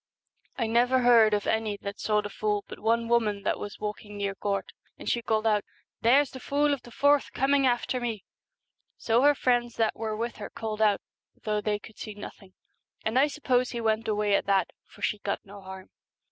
I 0.57 0.65
never 0.65 1.01
heard 1.01 1.31
of 1.35 1.45
any 1.45 1.77
that 1.83 1.99
saw 1.99 2.21
the 2.21 2.29
fool 2.31 2.65
but 2.67 2.79
one 2.79 3.07
woman 3.07 3.43
that 3.43 3.59
was 3.59 3.77
walking 3.79 4.17
near 4.17 4.33
Gort, 4.33 4.71
and 4.97 5.07
she 5.07 5.21
called 5.21 5.45
out," 5.45 5.63
There's 6.01 6.31
the 6.31 6.39
fool 6.39 6.73
of 6.73 6.81
the 6.81 6.89
forth 6.89 7.31
coming 7.33 7.67
after 7.67 7.99
me." 8.01 8.23
So 8.97 9.21
her 9.21 9.35
friends 9.35 9.75
that 9.75 9.95
were 9.95 10.17
with 10.17 10.37
her 10.37 10.49
called 10.49 10.81
out, 10.81 11.01
though 11.43 11.61
they 11.61 11.77
could 11.77 11.99
see 11.99 12.15
nothing, 12.15 12.53
and 13.05 13.19
I 13.19 13.27
suppose 13.27 13.69
he 13.69 13.79
went 13.79 14.07
away 14.07 14.33
at 14.33 14.47
that, 14.47 14.71
for 14.87 15.03
she 15.03 15.19
got 15.19 15.45
no 15.45 15.61
harm. 15.61 15.91